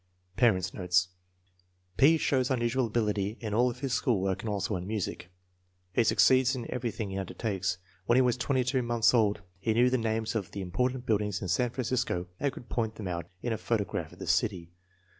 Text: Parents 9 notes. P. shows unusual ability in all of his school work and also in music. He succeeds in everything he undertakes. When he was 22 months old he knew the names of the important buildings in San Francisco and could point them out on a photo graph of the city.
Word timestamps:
Parents 0.35 0.73
9 0.73 0.81
notes. 0.81 1.09
P. 1.95 2.17
shows 2.17 2.49
unusual 2.49 2.87
ability 2.87 3.37
in 3.39 3.53
all 3.53 3.69
of 3.69 3.81
his 3.81 3.93
school 3.93 4.19
work 4.19 4.41
and 4.41 4.49
also 4.49 4.75
in 4.75 4.87
music. 4.87 5.29
He 5.93 6.03
succeeds 6.03 6.55
in 6.55 6.65
everything 6.73 7.11
he 7.11 7.19
undertakes. 7.19 7.77
When 8.07 8.15
he 8.15 8.23
was 8.23 8.35
22 8.35 8.81
months 8.81 9.13
old 9.13 9.41
he 9.59 9.75
knew 9.75 9.91
the 9.91 9.99
names 9.99 10.33
of 10.33 10.49
the 10.53 10.61
important 10.61 11.05
buildings 11.05 11.39
in 11.39 11.49
San 11.49 11.69
Francisco 11.69 12.25
and 12.39 12.51
could 12.51 12.67
point 12.67 12.95
them 12.95 13.07
out 13.07 13.27
on 13.45 13.53
a 13.53 13.59
photo 13.59 13.83
graph 13.83 14.11
of 14.11 14.17
the 14.17 14.25
city. 14.25 14.71